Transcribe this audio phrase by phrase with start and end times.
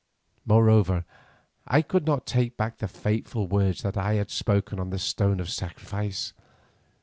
[0.47, 1.05] Moreover,
[1.67, 5.39] I could not take back the fateful words that I had spoken on the stone
[5.39, 6.33] of sacrifice.